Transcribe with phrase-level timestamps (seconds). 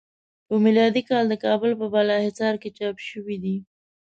[0.47, 3.57] په میلادی کال د کابل په بالا حصار کې چاپ شوی دی.